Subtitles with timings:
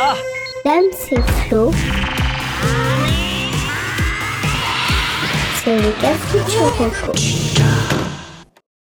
[0.00, 0.16] Ah
[0.64, 1.70] Dame, c'est Flo.
[5.62, 7.12] C'est le Cafuturoco.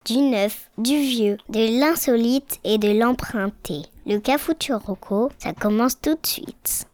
[0.06, 3.82] Du neuf, du vieux, de l'insolite et de l'emprunté.
[4.06, 6.88] Le Cafuturoco, ça commence tout de suite.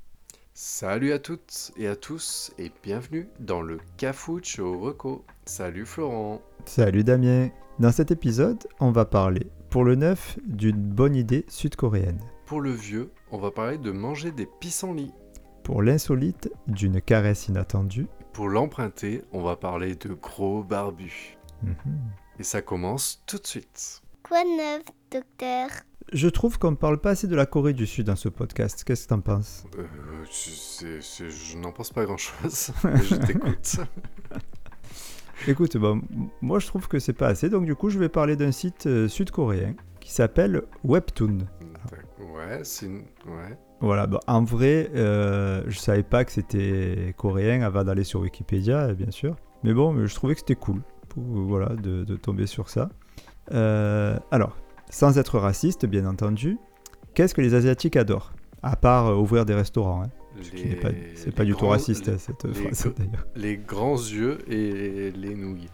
[0.54, 5.26] Salut à toutes et à tous et bienvenue dans le Cafucho Reco.
[5.46, 6.42] Salut Florent.
[6.66, 7.50] Salut Damien.
[7.80, 12.20] Dans cet épisode, on va parler, pour le neuf, d'une bonne idée sud-coréenne.
[12.46, 15.14] Pour le vieux, on va parler de manger des pissenlits.
[15.64, 18.08] Pour l'insolite, d'une caresse inattendue.
[18.34, 21.38] Pour l'emprunté, on va parler de gros barbus.
[21.64, 21.74] Mhm.
[22.40, 24.02] Et ça commence tout de suite.
[24.24, 25.70] Quoi de neuf, docteur?
[26.14, 28.84] Je trouve qu'on ne parle pas assez de la Corée du Sud dans ce podcast.
[28.86, 29.66] Qu'est-ce que t'en penses?
[29.78, 29.84] Euh,
[30.32, 33.78] c'est- c'est- je n'en pense pas grand-chose, je t'écoute.
[35.48, 36.02] Écoute, bon,
[36.42, 38.88] moi je trouve que c'est pas assez, donc du coup je vais parler d'un site
[38.88, 41.40] euh, sud-coréen qui s'appelle Webtoon.
[42.36, 43.04] Ouais, c'est une...
[43.26, 43.58] Ouais.
[43.80, 48.88] Voilà, bah, en vrai, euh, je savais pas que c'était coréen avant d'aller sur Wikipédia,
[48.88, 49.36] euh, bien sûr.
[49.64, 52.90] Mais bon, je trouvais que c'était cool pour, voilà, de, de tomber sur ça.
[53.54, 54.58] Euh, alors,
[54.90, 56.58] sans être raciste, bien entendu,
[57.14, 58.34] qu'est-ce que les Asiatiques adorent?
[58.64, 60.04] À part euh, ouvrir des restaurants.
[60.04, 60.10] hein,
[60.54, 63.28] n'est pas- c'est pas les du tout raciste, les- hein, cette les phrase d'ailleurs.
[63.36, 65.70] Les grands yeux et les nouilles.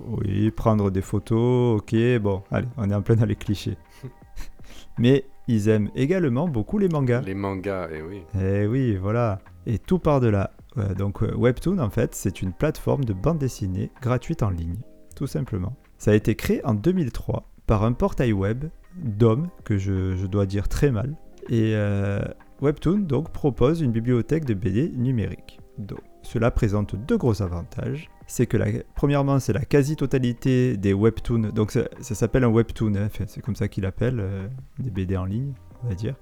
[0.00, 3.78] Oui, prendre des photos, ok, bon, allez, on est en plein dans les clichés.
[4.98, 7.22] Mais ils aiment également beaucoup les mangas.
[7.22, 8.22] Les mangas, et oui.
[8.40, 9.40] Eh oui, voilà.
[9.66, 10.52] Et tout part de là.
[10.76, 14.78] Ouais, donc euh, Webtoon, en fait, c'est une plateforme de bande dessinée gratuite en ligne,
[15.14, 15.74] tout simplement.
[15.98, 18.64] Ça a été créé en 2003 par un portail web
[18.96, 21.16] d'hommes, que je, je dois dire très mal.
[21.48, 22.20] Et euh,
[22.60, 25.60] Webtoon, donc, propose une bibliothèque de BD numérique.
[25.78, 28.10] Donc, cela présente deux gros avantages.
[28.26, 31.50] C'est que, la, premièrement, c'est la quasi-totalité des webtoons.
[31.54, 35.16] Donc, ça, ça s'appelle un webtoon, hein, c'est comme ça qu'il appelle, euh, des BD
[35.16, 35.52] en ligne,
[35.84, 36.16] on va dire.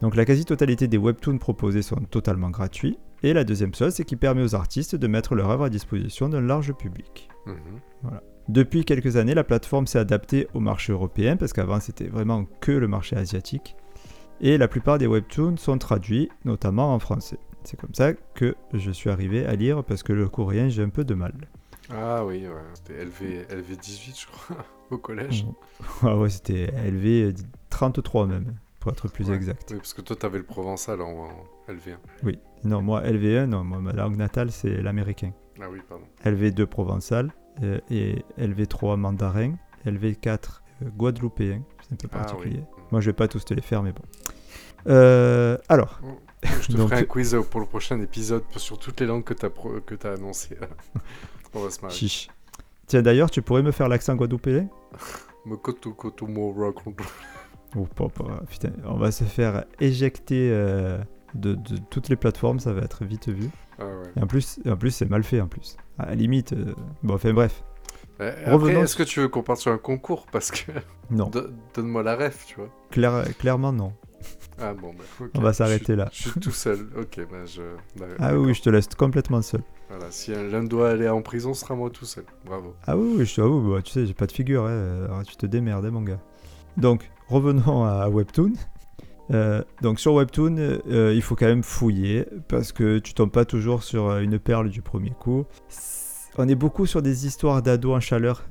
[0.00, 2.98] Donc la quasi-totalité des webtoons proposés sont totalement gratuits.
[3.22, 6.28] Et la deuxième chose, c'est qu'il permet aux artistes de mettre leur œuvre à disposition
[6.28, 7.28] d'un large public.
[7.46, 8.20] Mhm.
[8.48, 12.72] Depuis quelques années, la plateforme s'est adaptée au marché européen, parce qu'avant c'était vraiment que
[12.72, 13.76] le marché asiatique.
[14.40, 17.38] Et la plupart des webtoons sont traduits, notamment en français.
[17.64, 20.88] C'est comme ça que je suis arrivé à lire, parce que le coréen j'ai un
[20.88, 21.34] peu de mal.
[21.92, 22.54] Ah oui, ouais.
[22.74, 24.56] C'était LV, LV18, je crois,
[24.90, 25.44] au collège.
[26.02, 27.34] Ah ouais, c'était LV
[27.68, 29.34] 33 même, pour être plus Ouais.
[29.36, 29.68] exact.
[29.70, 31.28] Oui, parce que toi, t'avais le provençal en, en
[31.68, 31.96] LV1.
[32.22, 32.38] Oui.
[32.64, 35.32] Non, moi LV1, non, moi, ma langue natale c'est l'américain.
[35.60, 36.04] Ah oui, pardon.
[36.24, 37.32] LV2 provençal
[37.62, 39.54] euh, et LV3 mandarin,
[39.84, 42.26] LV4 euh, guadeloupéen, c'est un peu Ah oui.
[42.26, 42.64] particulier.
[42.92, 44.02] Moi je vais pas tous te les faire mais bon.
[44.86, 46.00] Euh, alors,
[46.44, 49.24] Je te Donc- ferai un quiz euh, pour le prochain épisode sur toutes les langues
[49.24, 50.56] que pro- que t'as annoncées.
[51.54, 51.94] On va se marrer.
[51.94, 52.28] chiche.
[52.86, 54.68] Tiens d'ailleurs, tu pourrais me faire l'accent guadeloupéen?
[57.76, 60.98] Oh papa, putain, on va se faire éjecter euh,
[61.34, 63.48] de, de toutes les plateformes, ça va être vite vu.
[63.78, 63.92] Ah ouais.
[64.16, 65.76] Et en plus, en plus c'est mal fait en plus.
[65.98, 66.74] À la limite, euh,
[67.04, 67.62] bon enfin bref,
[68.18, 70.26] Revenons- est-ce que tu veux qu'on parte sur un concours?
[70.32, 70.72] Parce que.
[71.10, 72.68] non, Do- Donne-moi la ref, tu vois.
[72.90, 73.92] Claire- clairement non.
[74.60, 75.30] Ah bon, bah, ok.
[75.34, 76.08] On va s'arrêter là.
[76.12, 76.88] Je suis tout seul.
[76.98, 77.62] Ok, bah je.
[77.98, 78.16] d'accord.
[78.18, 79.62] Ah oui, je te laisse complètement seul.
[79.88, 82.24] Voilà, si l'un doit aller en prison, ce sera moi tout seul.
[82.44, 82.74] Bravo.
[82.86, 85.22] Ah oui, oui, je te avoue, bah, tu sais, j'ai pas de figure, hein, alors
[85.24, 86.20] tu te démerdes, hein, mon gars.
[86.76, 88.52] Donc, revenons à Webtoon.
[89.32, 93.44] Euh, donc, sur Webtoon, euh, il faut quand même fouiller, parce que tu tombes pas
[93.44, 95.44] toujours sur euh, une perle du premier coup.
[96.38, 98.44] On est beaucoup sur des histoires d'ados en chaleur.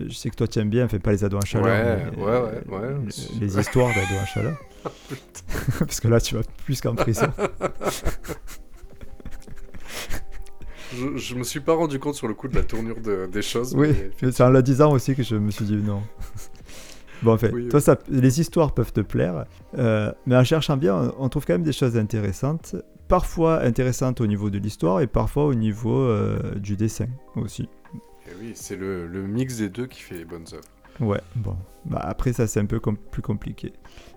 [0.00, 2.22] Je sais que toi tu aimes bien, enfin pas les ados en chaleur, Ouais, mais,
[2.22, 2.94] ouais, ouais, ouais.
[3.34, 4.56] les- les histoires d'ados en chaleur.
[5.78, 7.30] parce que là, tu vas plus qu'en prison.
[10.94, 13.42] Je, je me suis pas rendu compte sur le coup de la tournure de- des
[13.42, 13.74] choses.
[13.76, 16.02] Oui, mais c'est en le disant aussi que je me suis dit non.
[17.22, 17.84] Bon, en fait, Oui, toi, oui.
[17.84, 19.44] ça, les histoires peuvent te plaire,
[19.76, 22.76] euh, mais en cherchant bien, on, on trouve quand même des choses intéressantes.
[23.08, 27.06] Parfois intéressantes au niveau de l'histoire et parfois au niveau euh, du dessin
[27.36, 27.68] aussi.
[28.26, 30.62] Et oui, c'est le, le mix des deux qui fait les bonnes œuvres.
[31.00, 31.56] Ouais, bon.
[31.84, 33.72] Bah, après, ça, c'est un peu com- plus compliqué.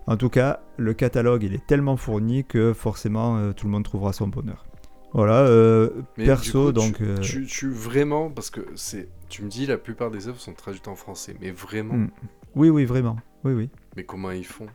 [0.08, 3.84] En tout cas, le catalogue, il est tellement fourni que forcément, euh, tout le monde
[3.84, 4.66] trouvera son bonheur.
[5.14, 6.96] Voilà, euh, perso, coup, donc.
[6.98, 9.10] Tu, euh, tu, tu- vraiment, parce que c'est.
[9.30, 11.94] Tu me dis, la plupart des œuvres sont traduites en français, mais vraiment.
[11.96, 12.10] Hmm.
[12.56, 13.18] Oui, oui, vraiment.
[13.44, 13.70] Oui, oui.
[13.96, 14.68] Mais comment ils font?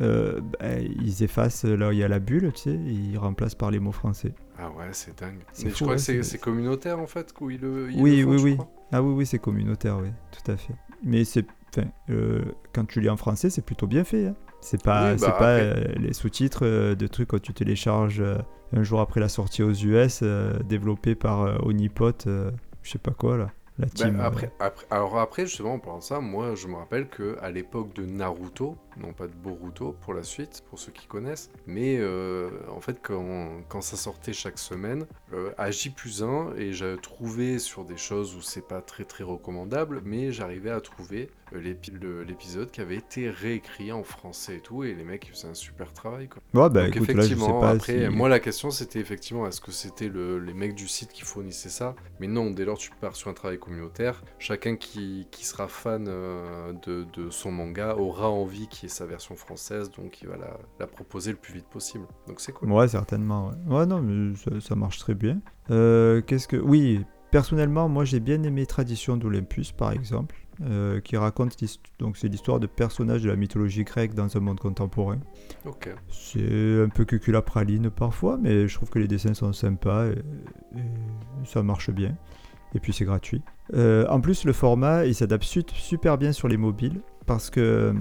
[0.00, 3.54] Euh, bah, ils effacent là où il y a la bulle, tu sais, ils remplacent
[3.54, 4.34] par les mots français.
[4.58, 5.40] Ah ouais, c'est dingue.
[5.62, 7.90] Mais fou, je crois hein, que c'est communautaire en fait, où ils le.
[7.92, 8.54] ils Oui, le font, oui, oui.
[8.56, 8.70] crois.
[8.92, 10.74] Ah oui, oui, c'est communautaire, oui, tout à fait.
[11.04, 11.46] Mais c'est,
[12.10, 14.26] euh, quand tu lis en français, c'est plutôt bien fait.
[14.28, 14.34] hein.
[14.60, 18.22] C'est pas, Oui, bah, pas après- euh, les sous-titres euh, de trucs quand tu télécharges
[18.72, 20.22] un jour après la sortie aux US,
[20.68, 22.50] développé par Onipot, je
[22.90, 24.20] sais pas quoi là, la Bah, team.
[24.20, 27.50] après, après, alors après, justement, en parlant de ça, moi, je me rappelle que à
[27.50, 31.96] l'époque de Naruto, non pas de Boruto pour la suite, pour ceux qui connaissent, mais
[31.98, 36.72] euh, en fait quand, quand, ça sortait chaque semaine, euh, à J plus 1, et
[36.72, 41.30] j'ai trouvé sur des choses où c'est pas très très recommandable, mais j'arrivais à trouver
[41.54, 45.54] euh, l'épisode qui avait été réécrit en français et tout, et les mecs faisaient un
[45.54, 46.28] super travail.
[46.28, 46.42] Quoi.
[46.54, 48.98] Ouais, bah, Donc écoute, là, je sais effectivement, pas après, si- moi la question c'était
[48.98, 51.94] effectivement est-ce que c'était le- les mecs du site qui fournissaient ça?
[52.18, 56.06] Mais non, dès lors tu pars sur un travail communautaire, chacun qui, qui sera fan
[56.08, 60.56] euh, de, de son manga aura envie qu'il sa version française, donc il va la,
[60.80, 62.04] la proposer le plus vite possible.
[62.26, 62.70] Donc c'est cool.
[62.72, 63.48] Ouais, certainement.
[63.66, 65.40] Ouais, Ouais, non, mais ça, ça marche très bien.
[65.70, 66.56] Euh, Qu'est-ce que.
[66.56, 71.56] Oui, personnellement, moi j'ai bien aimé Tradition d'Olympus, par exemple, euh, qui raconte
[71.98, 75.18] donc c'est l'histoire de personnages de la mythologie grecque dans un monde contemporain.
[75.64, 75.94] Ok.
[76.10, 80.18] C'est un peu cuculapraline parfois, mais je trouve que les dessins sont sympas et,
[80.76, 82.16] et ça marche bien.
[82.74, 83.42] Et puis c'est gratuit.
[83.74, 87.60] Euh, en plus, le format, il s'adapte su- super bien sur les mobiles parce que
[87.60, 87.92] euh,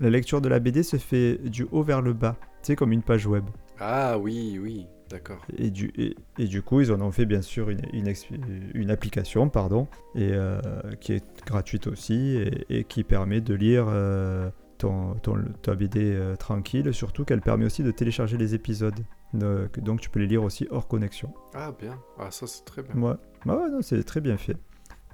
[0.00, 2.92] la lecture de la BD se fait du haut vers le bas, tu sais, comme
[2.92, 3.44] une page web.
[3.80, 5.44] Ah oui, oui, d'accord.
[5.56, 9.48] Et du, et, et du coup, ils en ont fait bien sûr une, une, application
[9.48, 10.60] pardon, et, euh,
[11.00, 16.00] qui est gratuite aussi et, et qui permet de lire euh, ton, ton, ta BD
[16.00, 18.98] euh, tranquille, surtout qu'elle permet aussi de télécharger les épisodes.
[19.34, 21.34] Donc tu peux les lire aussi hors connexion.
[21.54, 21.98] Ah bien.
[22.18, 22.94] Ah ça c'est très bien.
[22.94, 24.56] Ouais, ouais, non, c'est très bien fait.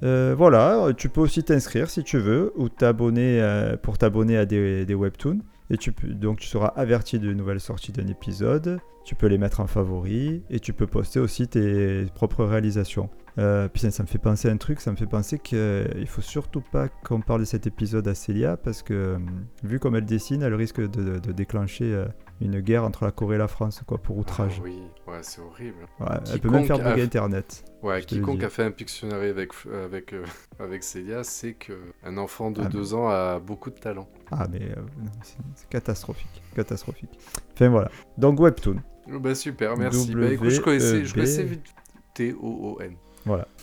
[0.05, 4.45] Euh, voilà, tu peux aussi t'inscrire si tu veux ou t'abonner euh, pour t'abonner à
[4.45, 5.41] des, webtoons.
[5.71, 8.81] Et donc tu seras averti de nouvelles sorties d'un épisode.
[9.05, 13.09] Tu peux les mettre en favori et tu peux poster aussi tes propres réalisations.
[13.37, 16.23] Euh, puis ça, me fait penser à un truc, ça me fait penser qu'il faut
[16.23, 19.19] surtout pas qu'on parle de cet épisode à Célia parce que euh,
[19.65, 22.07] vu comme elle dessine, elle risque de, de- de déclencher euh,
[22.41, 24.61] une guerre entre la Corée et la France quoi pour Ah outrage.
[24.63, 24.79] oui,
[25.09, 25.79] ouais, c'est horrible.
[25.99, 27.65] Ouais, elle peut même faire bugger a- internet.
[27.83, 29.51] Ouais, quiconque a fait un Pictionary avec,
[29.85, 30.25] avec, euh,
[30.61, 34.09] avec Célia sait qu'un enfant de Ah, 2 ans a beaucoup de talent.
[34.31, 34.81] Ah mais euh,
[35.23, 37.11] c'est catastrophique, catastrophique.
[37.55, 37.91] Enfin voilà.
[38.17, 38.77] Donc Webtoon.
[39.13, 40.15] Oh, Bah super, merci.
[40.15, 41.65] Bah écoute, je connaissais, je connaissais vite
[42.15, 42.95] T-O-O-N.
[43.25, 43.49] Voilà.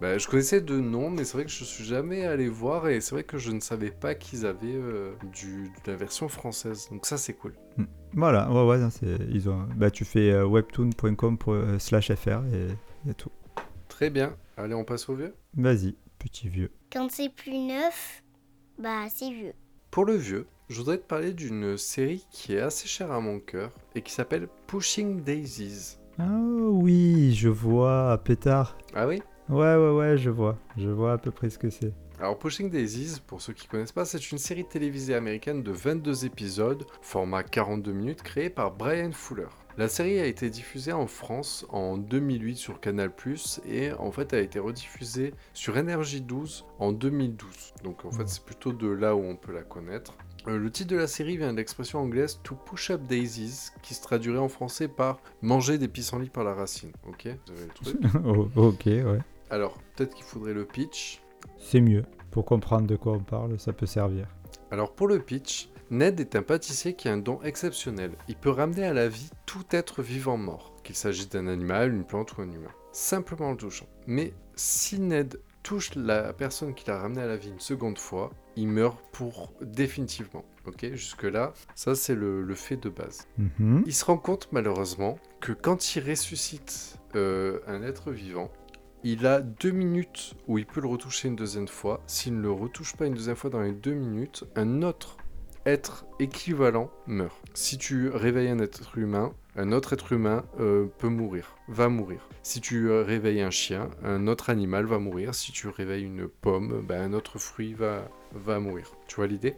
[0.00, 3.00] Bah, je connaissais de nom, mais c'est vrai que je suis jamais allé voir et
[3.00, 6.86] c'est vrai que je ne savais pas qu'ils avaient euh, du, de la version française.
[6.92, 7.52] Donc ça c'est cool.
[8.12, 13.32] Voilà, ouais ouais, c'est ils ont bah tu fais euh, webtoon.com/fr et, et tout.
[13.88, 14.36] Très bien.
[14.56, 15.34] Allez, on passe au vieux?
[15.56, 16.70] Vas-y, petit vieux.
[16.92, 18.22] Quand c'est plus neuf,
[18.78, 19.54] bah c'est vieux.
[19.90, 23.40] Pour le vieux, je voudrais te parler d'une série qui est assez chère à mon
[23.40, 25.98] cœur et qui s'appelle Pushing Daisies.
[26.20, 28.76] Ah oui, je vois pétard.
[28.94, 29.22] Ah oui?
[29.48, 30.58] Ouais ouais ouais, je vois.
[30.76, 31.92] Je vois à peu près ce que c'est.
[32.18, 36.24] Alors Pushing Daisies, pour ceux qui connaissent pas, c'est une série télévisée américaine de 22
[36.24, 39.46] épisodes, format 42 minutes, créée par Brian Fuller.
[39.76, 43.12] La série a été diffusée en France en 2008 sur Canal+,
[43.64, 47.74] et en fait a été rediffusée sur NRJ12 en 2012.
[47.84, 50.14] Donc en fait c'est plutôt de là où on peut la connaître.
[50.48, 53.92] Euh, le titre de la série vient de l'expression anglaise to push up daisies, qui
[53.94, 56.92] se traduirait en français par manger des pissenlits par la racine.
[57.06, 57.96] Ok, vous avez le truc.
[58.24, 59.18] Oh, ok, ouais.
[59.50, 61.20] Alors peut-être qu'il faudrait le pitch.
[61.58, 62.04] C'est mieux.
[62.30, 64.26] Pour comprendre de quoi on parle, ça peut servir.
[64.70, 68.12] Alors pour le pitch, Ned est un pâtissier qui a un don exceptionnel.
[68.28, 72.04] Il peut ramener à la vie tout être vivant mort, qu'il s'agisse d'un animal, une
[72.04, 72.72] plante ou un humain.
[72.92, 73.86] Simplement en le touchant.
[74.06, 78.30] Mais si Ned touche la personne qu'il a ramené à la vie une seconde fois,
[78.56, 80.46] il meurt pour définitivement.
[80.64, 83.28] Ok, jusque-là, ça c'est le, le fait de base.
[83.36, 83.82] Mhm.
[83.84, 88.50] Il se rend compte malheureusement que quand il ressuscite euh, un être vivant,
[89.04, 92.02] il a deux minutes où il peut le retoucher une deuxième fois.
[92.06, 95.18] S'il ne le retouche pas une deuxième fois dans les deux minutes, un autre
[95.66, 97.36] être équivalent meurt.
[97.52, 102.28] Si tu réveilles un être humain, un autre être humain euh, peut mourir, va mourir.
[102.44, 105.34] Si tu euh, réveilles un chien, un autre animal va mourir.
[105.34, 108.92] Si tu réveilles une pomme, ben, un autre fruit va, va mourir.
[109.08, 109.56] Tu vois l'idée?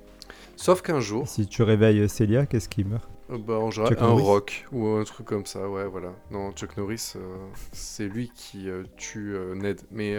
[0.57, 3.09] Sauf qu'un jour, Si tu réveilles Célia, qu'est-ce qui meurt?
[3.31, 6.15] Euh, Bah, en général, Chuck un Norris rock ou un truc comme ça, ouais, voilà.
[6.31, 7.37] Non, Chuck Norris, euh,
[7.73, 9.83] c'est lui qui tue Ned.
[9.91, 10.17] Mais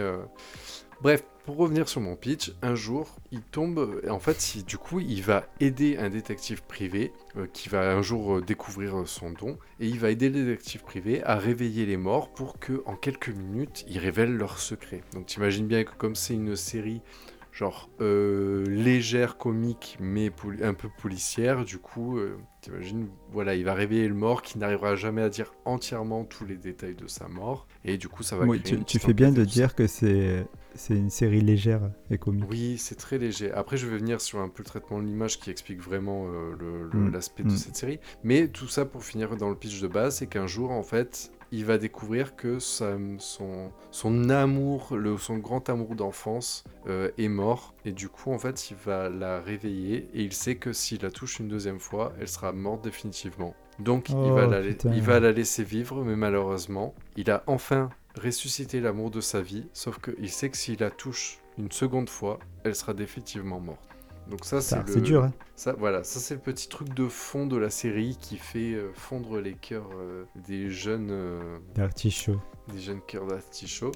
[1.02, 4.00] bref, pour revenir sur mon pitch, un jour, il tombe.
[4.08, 8.36] En fait, du coup, il va aider un détective privé euh, qui va un jour
[8.36, 11.96] euh, découvrir euh, son don et il va aider le détective privé à réveiller les
[11.96, 15.02] morts pour que, en quelques minutes, ils révèlent leurs secrets.
[15.14, 17.02] Donc, t'imagines bien que comme c'est une série
[17.52, 20.30] genre euh, légère, comique, mais
[20.62, 21.64] un peu policière.
[21.64, 25.52] Du coup, euh, t'imagines, voilà, il va réveiller le mort qui n'arrivera jamais à dire
[25.66, 27.66] entièrement tous les détails de sa mort.
[27.84, 30.46] Et du coup, ça va Oui, créer tu, tu fais bien de dire que c'est
[30.74, 32.46] c'est une série légère et comique.
[32.48, 33.52] Oui, c'est très léger.
[33.52, 36.88] Après, je vais venir sur un peu le traitement de l'image qui explique vraiment euh,
[36.94, 37.10] Mm.
[37.12, 37.56] l'aspect de Mm.
[37.58, 38.00] cette série.
[38.24, 41.30] Mais tout ça pour finir dans le pitch de base, c'est qu'un jour, en fait,
[41.52, 47.28] il va découvrir que sa- son, son amour, le, son grand amour d'enfance euh, est
[47.28, 47.74] mort.
[47.84, 51.10] Et du coup, en fait, il va la réveiller et il sait que s'il la
[51.10, 53.54] touche une deuxième fois, elle sera morte définitivement.
[53.78, 54.92] Donc, il, Oh, va la, putain.
[54.92, 57.88] il va la laisser vivre, mais malheureusement, il a enfin
[58.20, 59.66] ressuscité l'amour de sa vie.
[59.72, 63.88] Sauf qu'il sait que s'il la touche une seconde fois, elle sera définitivement morte.
[64.28, 64.92] Donc ça, c'est Ça, le...
[64.92, 65.32] C'est dur, hein.
[65.56, 68.90] Ça, voilà, ça c'est le petit truc de fond de la série qui fait euh,
[68.94, 72.40] fondre les cœurs euh, des jeunes, euh, D'artichaut.
[72.72, 73.92] des jeunes cœurs d'artichaut.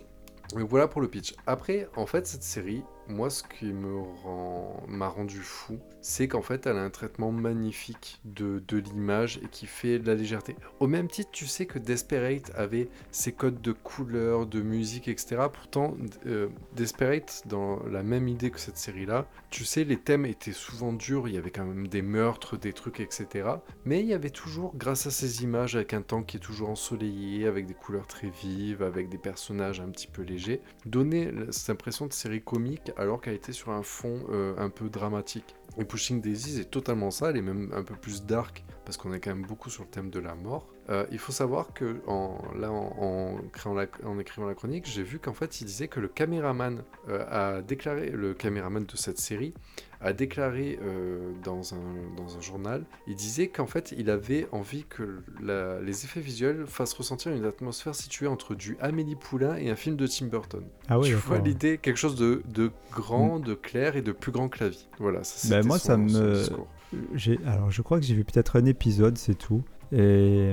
[0.55, 1.35] Donc voilà pour le pitch.
[1.47, 6.43] Après, en fait, cette série, moi, ce qui me rend, m'a rendu fou, c'est qu'en
[6.43, 10.57] fait, elle a un traitement magnifique de, de l'image et qui fait de la légèreté.
[10.81, 15.47] Au même titre, tu sais que Desperate avait ses codes de couleurs, de musique, etc.
[15.53, 15.97] Pourtant,
[16.27, 20.93] euh, Desperate, dans la même idée que cette série-là, tu sais, les thèmes étaient souvent
[20.93, 23.49] durs, il y avait quand même des meurtres, des trucs, etc.
[23.85, 26.71] Mais il y avait toujours, grâce à ces images, avec un temps qui est toujours
[26.71, 31.71] ensoleillé, avec des couleurs très vives, avec des personnages un petit peu légers, donner cette
[31.71, 35.55] impression de série comique alors qu'elle était sur un fond euh, un peu dramatique.
[35.79, 39.13] Et Pushing Daisies est totalement ça, elle est même un peu plus dark, parce qu'on
[39.13, 40.67] est quand même beaucoup sur le thème de la mort.
[40.89, 43.39] Euh, il faut savoir que en, là, en,
[43.75, 47.25] la- écrivant la chronique, j'ai vu qu'en fait, il disait que le caméraman euh,
[47.59, 49.53] a déclaré, le caméraman de cette série,
[50.01, 51.79] a déclaré euh, dans, un,
[52.17, 56.65] dans un journal, il disait qu'en fait, il avait envie que la- les effets visuels
[56.67, 60.65] fassent ressentir une atmosphère située entre du Amélie Poulain et un film de Tim Burton.
[60.89, 64.33] Ah oui, tu vois l'idée, quelque chose de, de grand, de clair et de plus
[64.33, 64.89] grand que la vie.
[64.99, 68.57] Voilà, ça Ben, c'était moi, son- ça me- alors, je crois que j'ai vu peut-être
[68.57, 69.63] un épisode, c'est tout.
[69.93, 70.53] Et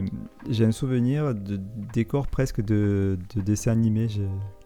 [0.49, 1.59] j'ai un souvenir de
[1.91, 4.07] décor presque de, de dessin animé.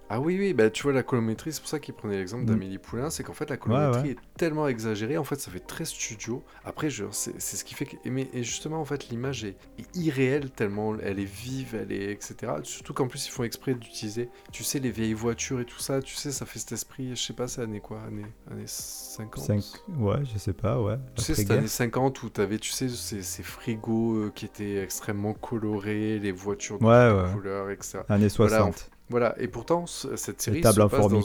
[0.10, 2.48] Ah oui, oui, bah, tu vois la colorimétrie, c'est pour ça qu'il prenait l'exemple Mm.
[2.48, 4.10] d'Amélie Poulain, c'est qu'en fait la colorimétrie ouais.
[4.12, 6.44] est tellement exagérée, en fait ça fait très studio.
[6.64, 7.96] Après, c'est c'est ce qui fait que...
[8.06, 9.58] et mais- Et justement, en fait, l'image est,
[9.96, 12.12] irréelle tellement elle est vive, elle est...
[12.12, 12.54] etc.
[12.64, 16.02] Surtout qu'en plus, ils font exprès d'utiliser, tu sais, les vieilles voitures et tout ça,
[16.02, 19.44] tu sais, ça fait cet esprit, je sais pas, c'est année quoi Année, année 50
[19.44, 19.64] Cinq...
[19.98, 20.98] Ouais, je sais pas, ouais.
[21.16, 24.82] Tu sais, cette année 50 où t'avais, tu sais, ces, ces frigos euh, qui étaient
[24.82, 28.00] extrêmement colorés, les voitures de Ouais, couleurs, etc.
[28.10, 28.58] Années 60.
[28.60, 28.72] Voilà,
[29.10, 31.20] Voilà, et pourtant, ce- cette série Les tables passe dans-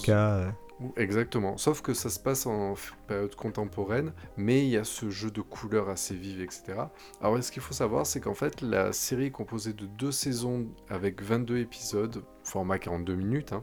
[0.96, 1.56] Exactement.
[1.58, 2.74] Sauf que ça se passe en
[3.06, 6.74] période contemporaine, mais il y a ce jeu de couleurs assez vives, etc.
[7.20, 10.66] Alors, ce qu'il faut savoir, c'est qu'en fait, la série est composée de deux saisons
[10.88, 13.52] avec 22 épisodes, format 42 minutes.
[13.52, 13.62] hein.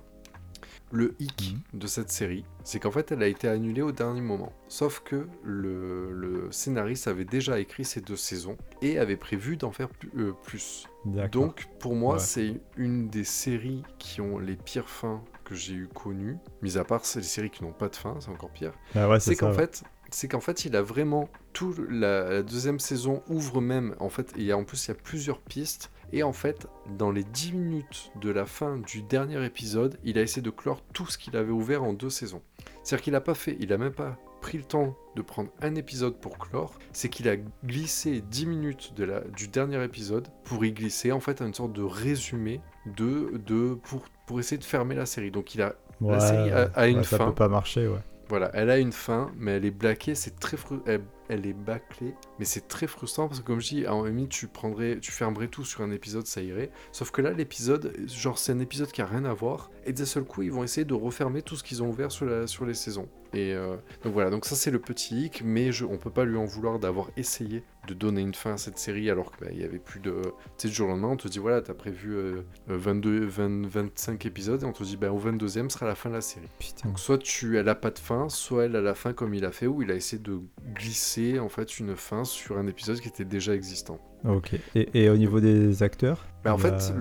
[0.92, 4.52] Le hic de cette série, c'est qu'en fait, elle a été annulée au dernier moment.
[4.68, 9.72] Sauf que le, le scénariste avait déjà écrit ces deux saisons et avait prévu d'en
[9.72, 10.88] faire euh, plus.
[11.32, 12.20] Donc, pour moi, Ouais.
[12.20, 16.38] c'est une des séries qui ont les pires fins que j'ai eu connues.
[16.62, 18.74] Mis à part c'est les séries qui n'ont pas de fin, c'est encore pire.
[18.96, 19.54] Ah ouais, C'est qu'en ouais.
[19.54, 21.76] fait, c'est qu'en fait, il a vraiment tout.
[21.88, 23.96] La, la deuxième saison ouvre même.
[24.00, 25.92] En fait, a en plus il y a plusieurs pistes.
[26.14, 30.22] Et en fait, dans les 10 minutes de la fin du dernier épisode, il a
[30.22, 32.42] essayé de clore tout ce qu'il avait ouvert en deux saisons.
[32.84, 35.76] C'est-à-dire qu'il a pas fait, il a même pas pris le temps de prendre un
[35.76, 37.36] épisode pour clore, c'est qu'il a
[37.66, 41.74] glissé 10 minutes de la, du dernier épisode pour y glisser en fait une sorte
[41.74, 45.30] de résumé de, de pour, pour essayer de fermer la série.
[45.32, 46.92] Donc il a Ouais, série a- ouais.
[46.92, 47.26] une Ouais, ça fin.
[47.28, 48.00] peut pas marcher, ouais.
[48.30, 51.54] voilà, elle a une fin, mais elle est blaquée, c'est très fru- elle, elle est
[51.54, 55.12] bâclée, mais c'est très frustrant parce que comme je dis, à un tu prendrais, tu
[55.12, 56.72] fermerais tout sur un épisode, ça irait.
[56.92, 60.06] Sauf que là, l'épisode, genre c'est un épisode qui a rien à voir, et d'un
[60.06, 62.66] seul coup, ils vont essayer de refermer tout ce qu'ils ont ouvert sur, la, sur
[62.66, 63.08] les saisons.
[63.34, 66.26] Et euh, donc voilà, donc ça c'est le petit hic, mais je, on peut pas
[66.26, 69.64] lui en vouloir d'avoir essayé de donner une fin à cette série alors qu'il y
[69.64, 72.16] avait plus de, tu sais, du jour au lendemain, on te dit voilà, t'as prévu
[72.16, 75.96] euh, euh, 22, 20, 25 épisodes, et on te dit ben au 22e sera la
[75.96, 76.48] fin de la série.
[76.58, 76.90] Putain.
[76.90, 79.46] Donc soit tu, elle a pas de fin, soit elle a la fin comme il
[79.46, 80.40] a fait, où il a essayé de
[80.74, 84.00] glisser en fait une fin sur un épisode qui était déjà existant.
[84.28, 84.54] Ok.
[84.76, 86.94] Et, et au niveau des acteurs Mais en fait,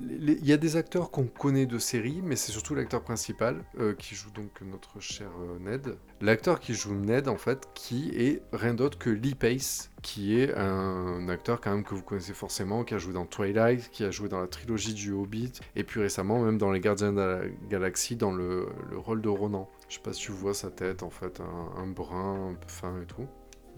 [0.00, 3.94] il y a des acteurs qu'on connaît de série, mais c'est surtout l'acteur principal euh,
[3.94, 5.96] qui joue donc notre cher euh, Ned.
[6.22, 10.54] L'acteur qui joue Ned, en fait, qui est rien d'autre que Lee Pace, qui est
[10.54, 14.10] un acteur quand même que vous connaissez forcément, qui a joué dans Twilight, qui a
[14.10, 17.40] joué dans la trilogie du Hobbit, et puis récemment même dans Les Gardiens de la
[17.68, 19.68] Galaxie, dans le, le rôle de Ronan.
[19.90, 22.68] Je sais pas si tu vois sa tête, en fait, un, un brun, un peu
[22.68, 23.26] fin et tout.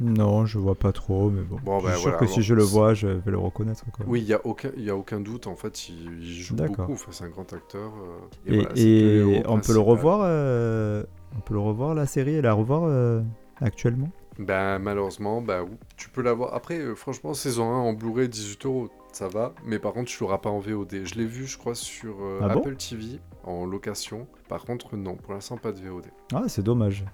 [0.00, 1.58] Non, je vois pas trop, mais bon.
[1.64, 3.84] Bon, je bah, suis sûr que si je le vois, je vais le reconnaître.
[3.92, 4.04] Quoi.
[4.08, 6.92] Oui, il n'y a, aucun- y a aucun doute, en fait, il, il joue beaucoup,
[6.94, 7.92] enfin, c'est un grand acteur.
[8.48, 11.04] euh, Et, voilà, on peut le revoir euh,
[11.36, 13.22] On peut le revoir la série et la revoir euh,
[13.60, 14.10] actuellement?
[14.36, 16.54] Ben malheureusement, bah oui, tu peux l'avoir.
[16.54, 19.54] Après, euh, franchement, saison 1 en Blu-ray 18 euros, ça va.
[19.64, 21.04] Mais par contre, tu l'auras pas en VOD.
[21.04, 22.58] Je l'ai vu, je crois, sur Ah bon?
[22.58, 24.26] Apple TV en location.
[24.48, 26.06] Par contre, non, pour l'instant, pas de VOD.
[26.34, 27.04] Ah, c'est dommage.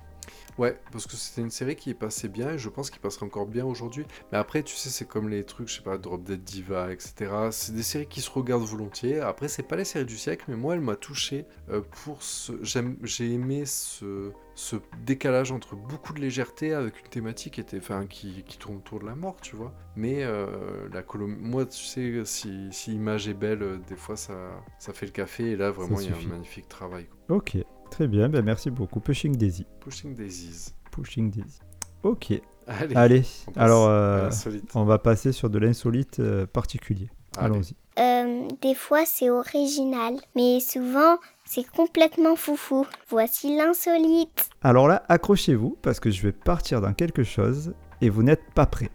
[0.58, 3.24] Ouais, parce que c'était une série qui est passée bien et je pense qu'il passerait
[3.24, 4.04] encore bien aujourd'hui.
[4.30, 7.48] Mais après, tu sais, c'est comme les trucs, je sais pas, Drop Dead Diva, etc.
[7.50, 9.20] C'est des séries qui se regardent volontiers.
[9.20, 12.52] Après, c'est pas les séries du siècle, mais moi, elle m'a touché euh, pour ce.
[12.62, 18.06] J'ai aimé ce, ce décalage entre beaucoup de légèreté avec une thématique qui, était, enfin,
[18.06, 19.72] qui, qui tourne autour de la mort, tu vois.
[19.96, 21.36] Mais euh, la colom...
[21.40, 24.34] moi, tu sais, si, si l'image est belle, euh, des fois, ça,
[24.78, 25.52] ça fait le café.
[25.52, 27.06] Et là, vraiment, il y a un magnifique travail.
[27.06, 27.36] quoi.
[27.38, 27.56] Ok,
[27.90, 29.00] très bien, ben merci beaucoup.
[29.00, 29.66] Pushing Daisy.
[29.80, 30.72] Pushing Daisies.
[30.90, 31.58] Pushing Daisy.
[32.02, 32.32] Ok,
[32.66, 33.22] Allez, allez,
[33.56, 34.30] on alors euh,
[34.74, 37.10] on va passer sur de l'insolite euh, particulier.
[37.36, 37.74] Allons-y.
[37.98, 42.86] Euh, des fois, c'est original, mais souvent, c'est complètement foufou.
[43.08, 44.48] Voici l'insolite.
[44.62, 48.66] Alors là, accrochez-vous parce que je vais partir dans quelque chose et vous n'êtes pas
[48.66, 48.90] prêts.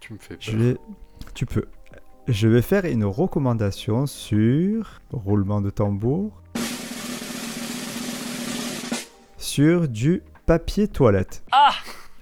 [0.00, 0.60] Tu me fais Je peur.
[0.60, 0.76] vais...
[1.34, 1.64] Tu peux.
[2.28, 6.42] Je vais faire une recommandation sur roulement de tambour
[9.44, 11.42] sur du papier toilette.
[11.52, 11.72] Ah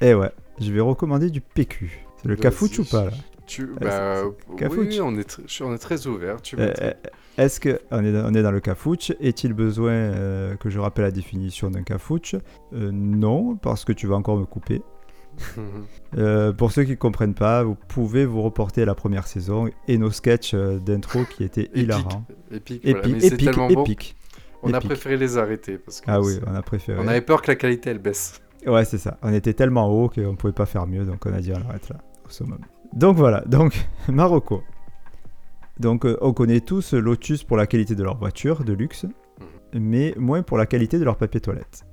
[0.01, 2.05] Eh ouais, je vais recommander du PQ.
[2.17, 2.43] C'est le Vas-y.
[2.43, 3.11] cafouche ou pas là
[3.47, 4.87] Tu, bah, oui, Cafouche.
[4.91, 6.37] oui, on est, tr- je- on est très ouvert.
[6.55, 6.93] Euh, me euh,
[7.39, 11.05] Est-ce que on est, on est dans le cafouche Est-il besoin euh, que je rappelle
[11.05, 12.35] la définition d'un cafouche?
[12.75, 14.83] Euh, Non, parce que tu vas encore me couper.
[16.19, 19.71] Euh, pour ceux qui ne comprennent pas, vous pouvez vous reporter à la première saison
[19.89, 22.25] et nos sketchs d'intro qui étaient Épique, hilarants.
[22.51, 22.99] épique, voilà.
[23.09, 24.17] Épique, épique,
[24.69, 24.75] épique.
[24.75, 26.99] On a préféré les arrêter parce que Ah oui, on a préféré.
[27.03, 28.41] on avait peur que la qualité elle baisse.
[28.67, 29.19] Ouais, c'est ça.
[29.23, 31.69] On était tellement haut qu'on ne pouvait pas faire mieux, donc on a dit on
[31.69, 32.61] arrête là, au summum.
[32.93, 33.75] Donc voilà, donc
[34.09, 34.63] Marocco.
[35.81, 39.07] Donc euh, on connaît tous Lotus pour la qualité de leur voiture de luxe,
[39.73, 41.85] mais moins pour la qualité de leur papier toilette.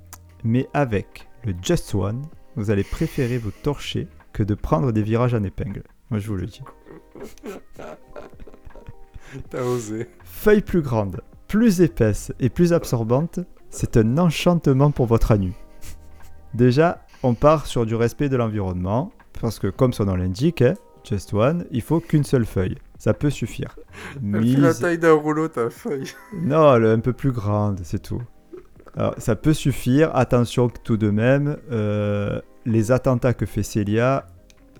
[0.44, 2.22] Mais avec le Just One,
[2.56, 5.82] vous allez préférer vous torcher que de prendre des virages en épingle.
[6.10, 6.62] Moi je vous le dis.
[9.50, 10.08] T'as osé.
[10.24, 13.40] Feuille plus grande, plus épaisse et plus absorbante,
[13.70, 15.54] c'est un enchantement pour votre anus.
[16.54, 20.74] Déjà, on part sur du respect de l'environnement, parce que comme son nom l'indique, hein,
[21.02, 22.76] Just One, il faut qu'une seule feuille.
[22.98, 23.74] Ça peut suffire.
[24.14, 24.78] Fait la Mise...
[24.78, 26.12] taille d'un rouleau ta feuille.
[26.40, 28.22] Non, elle est un peu plus grande, c'est tout.
[28.96, 30.14] Alors, ça peut suffire.
[30.14, 34.26] Attention tout de même, euh, les attentats que fait Célia,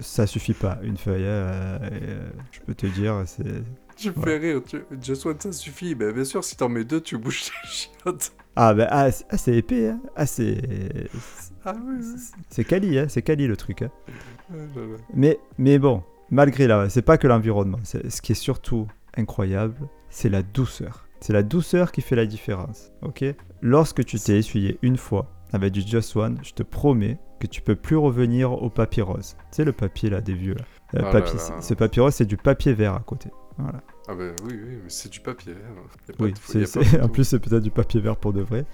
[0.01, 0.79] ça suffit pas.
[0.83, 3.63] Une feuille, euh, euh, je peux te dire, c'est...
[3.97, 4.63] Tu me fais rire.
[4.67, 4.83] Tu...
[5.03, 5.95] Just one ça suffit.
[5.95, 8.33] Ben, bien sûr, si t'en mets deux, tu bouges tes chiottes.
[8.57, 10.01] Ah, ben, ah, c'est ah, c'est épais, hein.
[10.17, 10.61] Ah, c'est...
[11.65, 12.21] Ah oui, oui.
[12.49, 13.83] C'est quali, hein, c'est quali le truc.
[13.83, 13.91] hein.
[14.51, 14.97] Ah là là.
[15.15, 17.79] Mais, mais bon, malgré là, c'est pas que l'environnement.
[17.85, 19.77] Ce qui est surtout incroyable,
[20.09, 21.07] c'est la douceur.
[21.21, 22.93] C'est la douceur qui fait la différence.
[23.03, 23.25] Ok?
[23.61, 27.61] Lorsque tu t'es essuyé une fois avec du Just One, je te promets que tu
[27.63, 29.35] peux plus revenir au papier rose.
[29.51, 31.03] Tu sais le papier là des vieux là.
[31.11, 31.39] Papier, là.
[31.39, 33.31] c'est- Ce papier rose, c'est du papier vert à côté.
[33.59, 33.81] Voilà.
[34.09, 35.53] Ah ben oui, oui, mais c'est du papier.
[35.55, 36.15] hein.
[36.19, 38.65] Oui, de- c'est- en plus c'est peut-être du papier vert pour de vrai.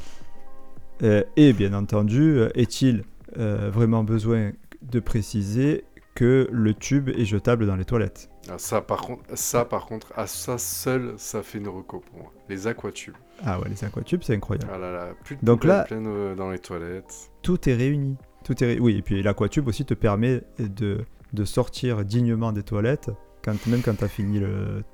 [1.03, 3.05] Euh, et bien entendu, euh, est-il
[3.39, 4.53] euh, vraiment besoin
[4.83, 8.31] de préciser que le tube est jetable dans les toilettes?
[8.49, 12.19] Ah, ça, par contre, ça, par contre, à ça seul, ça fait une reco pour
[12.23, 12.33] moi.
[12.49, 13.15] Les aquatubes.
[13.45, 14.71] Ah ouais, les aquatubes, c'est incroyable.
[14.73, 17.31] Ah là là, plus de Donc là- euh, dans les toilettes.
[17.43, 18.17] Tout est réuni.
[18.47, 20.99] Tout est ré- Oui, et puis l'aquatube aussi te permet de,
[21.33, 23.11] de sortir dignement des toilettes,
[23.45, 24.85] quand, même quand tu as fini le,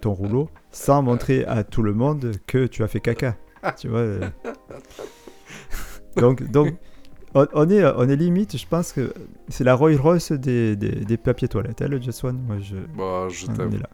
[0.00, 3.36] ton, rouleau, sans montrer à tout le monde que tu as fait caca.
[3.76, 4.20] Tu vois euh.
[6.16, 6.74] Donc, donc
[7.34, 9.12] on, est, on est limite, je pense que
[9.48, 12.40] c'est la Roy Royce des, des, des papiers toilettes, hein, le Just One.
[12.46, 13.30] Moi, je, Bon, là.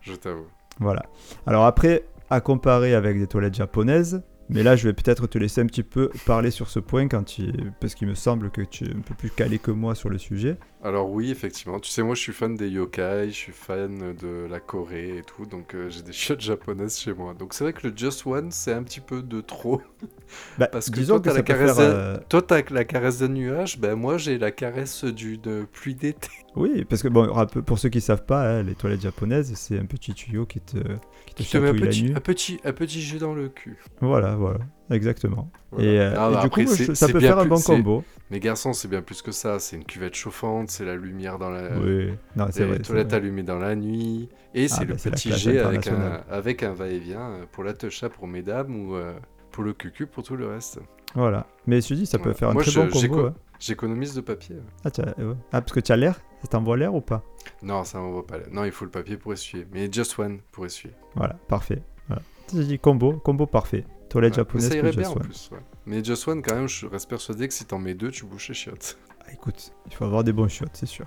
[0.02, 0.46] je t'avoue.
[0.80, 1.02] Voilà.
[1.46, 5.60] Alors après, à comparer avec des toilettes japonaises, mais là je vais peut-être te laisser
[5.60, 7.52] un petit peu parler sur ce point quand tu...
[7.80, 10.18] parce qu'il me semble que tu es un peu plus calé que moi sur le
[10.18, 10.56] sujet.
[10.84, 11.80] Alors oui, effectivement.
[11.80, 15.22] Tu sais, moi, je suis fan des yokai, je suis fan de la Corée et
[15.22, 17.32] tout, donc euh, j'ai des chiottes japonaises chez moi.
[17.32, 19.80] Donc c'est vrai que le Just One, c'est un petit peu de trop.
[20.58, 22.18] Bah, Parce que disons toi, que t'as la caresse euh,
[22.70, 26.28] la caresse d'un nuage, ben moi, j'ai la caresse d'une pluie d'été.
[26.56, 27.28] Oui, parce que bon,
[27.66, 30.78] pour ceux qui savent pas, hein, les toilettes japonaises, c'est un petit tuyau qui te,
[31.34, 33.76] qui te un petit, un, petit, un petit jeu dans le cul.
[34.00, 35.50] Voilà, voilà, exactement.
[35.70, 35.84] Voilà.
[35.90, 38.04] Et, euh, Ah, et bah, du après, coup, je- ça peut faire un bon combo.
[38.30, 39.58] Mais garçon, c'est bien plus que ça.
[39.58, 41.78] C'est une cuvette chauffante, c'est la lumière dans la...
[41.78, 42.76] oui, non, les vrai.
[42.78, 43.16] c'est toilettes vrai.
[43.18, 44.28] allumées dans la nuit.
[44.54, 47.74] Et c'est bah, le la petit jet avec un, avec un va-et-vient euh, pour la
[47.74, 49.12] techa pour mesdames ou euh,
[49.50, 50.80] pour le cucu pour tout le reste.
[51.14, 51.46] Voilà.
[51.66, 53.08] Mais je dis, ça peut faire un Moi, très je- bon combo.
[53.14, 53.34] co- hein.
[53.60, 54.56] J'économise de papier.
[54.84, 55.24] Ah, ouais.
[55.52, 57.22] ah, parce que tu as l'air Ça t'envoie l'air ou pas?
[57.62, 58.38] Non, ça m'envoie pas.
[58.38, 58.44] là.
[58.50, 59.66] Non, il faut le papier pour essuyer.
[59.72, 60.92] Mais just one pour essuyer.
[61.14, 61.80] Voilà, parfait.
[62.08, 62.22] Voilà.
[62.52, 63.84] Dit combo, combo parfait.
[64.14, 64.44] Toilette Ouais.
[64.54, 65.18] Mais ça irait bien en One.
[65.22, 65.50] plus.
[65.52, 65.58] ouais.
[65.86, 68.48] Mais just one, quand même, je reste persuadé que si t'en mets deux, tu bouges
[68.48, 68.96] les chiottes.
[69.20, 71.06] Ah, écoute, il faut avoir des bons shots, c'est sûr.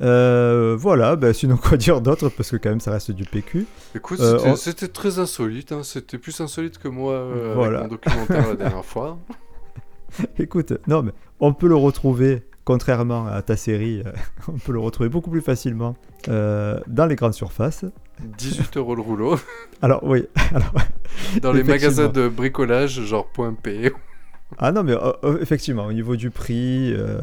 [0.00, 3.66] Euh, voilà, bah, sinon quoi dire d'autre parce que quand même ça reste du PQ.
[3.96, 5.72] Écoute, Euh, c'était- on- très insolite.
[5.72, 5.82] hein.
[5.82, 7.80] C'était plus insolite que moi euh, Voilà.
[7.80, 9.18] avec mon documentaire la dernière fois.
[10.38, 14.12] Écoute, non, mais on peut le retrouver, contrairement à ta série, euh,
[14.48, 15.96] on peut le retrouver beaucoup plus facilement
[16.28, 17.84] dans les grandes surfaces.
[18.38, 19.36] 18 euros le rouleau.
[19.82, 20.26] Alors, oui.
[20.54, 20.72] Alors,
[21.42, 23.92] Dans les magasins de bricolage, genre point P.
[24.58, 27.20] ah non, mais euh, euh, effectivement, au niveau du prix, euh,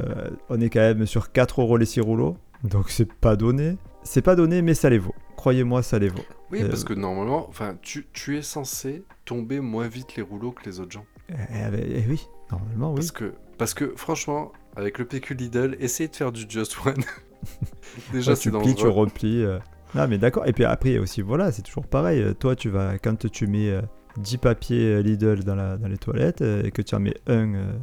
[0.50, 2.38] on est quand même sur 4 euros les 6 rouleaux.
[2.64, 3.78] Donc, c'est pas donné.
[4.04, 5.16] C'est pas donné, mais ça les vaut.
[5.36, 6.24] Croyez-moi, ça les vaut.
[6.52, 10.52] Oui, Euh, parce que normalement, enfin, tu, tu es censé tomber moins vite les rouleaux
[10.52, 11.06] que les autres gens.
[11.30, 12.98] Eh, eh, eh oui, normalement, oui.
[12.98, 16.94] Parce que, parce que franchement, avec le PQ Lidl, essayez de faire du Just One.
[18.14, 19.44] Déjà, Ouais, c'est tu plies, tu replies.
[19.44, 19.58] euh.
[19.96, 20.46] Non, mais d'accord.
[20.48, 22.22] Et puis après aussi, voilà, c'est toujours pareil.
[22.22, 23.82] Euh, Toi, tu vas, quand tu mets euh,
[24.18, 27.16] 10 papiers euh, Lidl dans, la, dans les toilettes euh, et que tu en mets
[27.28, 27.74] un euh,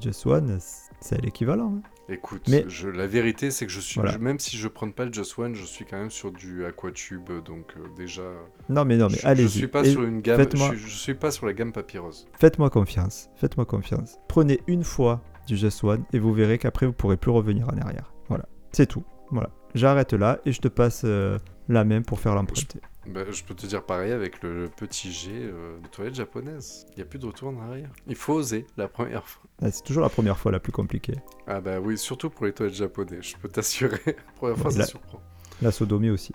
[0.00, 0.58] Just One,
[1.00, 1.74] c'est l'équivalent.
[1.78, 1.82] hein.
[2.12, 4.10] Écoute, Mais- je, la vérité, c'est que je suis, Voilà.
[4.12, 6.64] je- même si je prends pas le Just One, je suis quand même sur du
[6.64, 8.22] Aquatube, donc euh, déjà.
[8.68, 9.48] Non, mais non, mais je, je allez-y.
[9.48, 10.36] suis pas Et sur une gamme.
[10.38, 12.26] faites-moi- Je, suis- je suis pas sur la gamme papyrose.
[12.40, 13.30] Faites-moi confiance.
[13.36, 14.16] Faites-moi confiance.
[14.28, 17.78] Prenez une fois du Just One et vous verrez qu'après, vous pourrez plus revenir en
[17.78, 18.12] arrière.
[18.28, 18.46] Voilà.
[18.72, 19.04] C'est tout.
[19.30, 19.50] Voilà.
[19.76, 21.38] J'arrête là et je te passe euh,
[21.70, 22.80] la main pour faire l'emprunter.
[23.06, 26.84] Bah, je peux te dire pareil avec le, petit G euh, de toilette japonaise.
[26.90, 27.90] Il n'y a plus de retour en arrière.
[28.06, 29.42] Il faut oser la première fois.
[29.62, 31.14] Ah, C'est toujours la première fois la plus compliquée.
[31.46, 34.00] Ah bah oui, surtout pour les toilettes japonaises, je peux t'assurer.
[34.06, 35.20] La première fois, Ouais, ça surprend.
[35.62, 36.32] La sodomie aussi.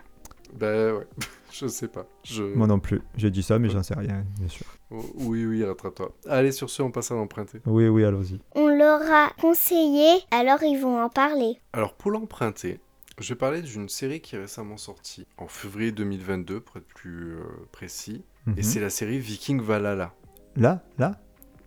[0.54, 1.08] Bah ouais,
[1.52, 2.06] je sais pas.
[2.24, 2.44] Je...
[2.44, 3.02] Moi non plus.
[3.18, 3.74] J'ai dit ça, mais Ouais.
[3.74, 4.66] j'en sais rien, bien sûr.
[4.92, 6.12] Oh, oui, oui, rattrape-toi.
[6.30, 7.60] Allez, sur ce, on passe à l'emprunter.
[7.66, 8.40] Oui, oui, allons-y.
[8.56, 11.60] On leur a conseillé, alors ils vont en parler.
[11.74, 12.80] Alors pour l'emprunter,
[13.20, 17.36] je vais parler d'une série qui est récemment sortie en février 2022, pour être plus
[17.36, 18.24] euh, précis.
[18.46, 18.56] Mhm.
[18.58, 20.14] Et c'est la série Viking Valhalla.
[20.56, 21.16] Là, là,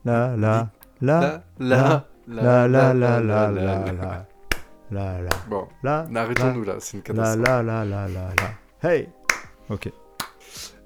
[0.04, 4.26] là, là, là, La, là, là, là, là, là, là,
[4.90, 7.46] là, là, Bon, là, arrêtons-nous là, c'est une là, catastrophe.
[7.46, 8.88] là, là, là, là, là.
[8.90, 9.08] Hey
[9.70, 9.90] Ok.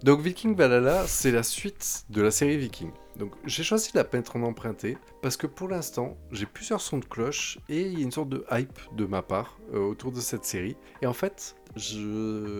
[0.02, 2.90] Donc Viking Valhalla, c'est la suite de la série Viking.
[3.18, 6.98] Donc j'ai choisi de la mettre en emprunté parce que pour l'instant, j'ai plusieurs sons
[6.98, 10.12] de cloche et il y a une sorte de hype de ma part euh, autour
[10.12, 10.76] de cette série.
[11.02, 11.56] Et en fait,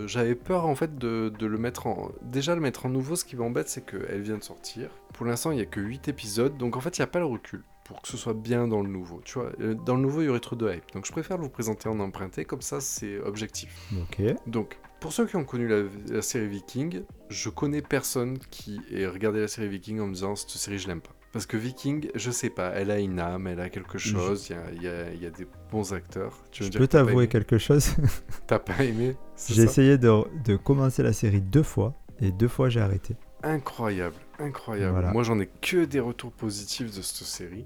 [0.06, 2.12] j'avais peur en fait de, de le mettre en...
[2.22, 4.90] Déjà le mettre en nouveau, ce qui m'embête, c'est qu'elle vient de sortir.
[5.14, 7.18] Pour l'instant, il n'y a que 8 épisodes, donc en fait, il n'y a pas
[7.18, 9.20] le recul pour que ce soit bien dans le nouveau.
[9.24, 10.92] Tu vois, Euh, dans le nouveau, il y aurait trop de hype.
[10.94, 13.88] Donc je préfère vous présenter en emprunté, comme ça, c'est objectif.
[14.00, 14.22] Ok.
[14.46, 19.06] Donc, pour ceux qui ont connu la, la série Viking, je connais personne qui ait
[19.06, 21.10] regardé la série Viking en me disant cette série je l'aime pas.
[21.32, 24.52] Parce que Viking, je sais pas, elle a une âme, elle a quelque chose, il
[24.52, 26.44] y a, il y a- il y a des bons acteurs.
[26.50, 27.94] Tu veux Je peux t'avouer quelque chose
[28.46, 29.16] T'as pas aimé
[29.48, 30.10] J'ai essayé de,
[30.44, 33.16] de commencer la série deux fois et deux fois j'ai arrêté.
[33.42, 34.92] Incroyable, incroyable.
[34.92, 35.12] Voilà.
[35.12, 37.64] Moi j'en ai que des retours positifs de cette série.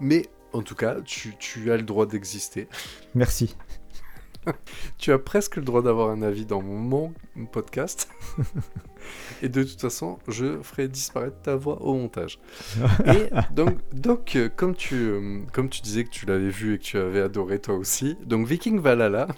[0.00, 2.68] Mais en tout cas, tu, tu as le droit d'exister.
[3.14, 3.56] Merci.
[4.98, 7.12] Tu as presque le droit d'avoir un avis dans mon
[7.52, 8.08] podcast.
[9.42, 12.38] Et de toute façon, je ferai disparaître ta voix au montage.
[13.06, 16.78] Et donc, donc euh, comme, tu, euh, comme tu disais que tu l'avais vu et
[16.78, 19.28] que tu avais adoré toi aussi, donc Viking Valhalla,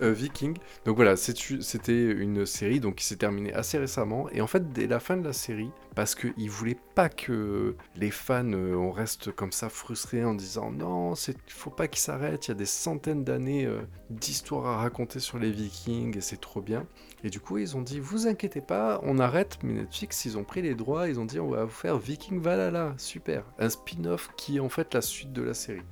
[0.00, 4.28] Viking, donc voilà, c'était une série donc, qui s'est terminée assez récemment.
[4.30, 8.10] Et en fait, dès la fin de la série, parce qu'ils voulaient pas que les
[8.10, 12.46] fans, euh, on reste comme ça frustrés en disant non, il faut pas qu'ils s'arrêtent,
[12.46, 13.80] il y a des centaines d'années euh,
[14.10, 16.86] d'histoires à raconter sur les Vikings et c'est trop bien.
[17.24, 20.44] Et du coup, ils ont dit, vous inquiétez pas, on arrête, mais Netflix, ils ont
[20.44, 23.42] pris les droits, ils ont dit, on va vous faire Viking Valhalla, super.
[23.58, 25.82] Un spin-off qui est en fait la suite de la série.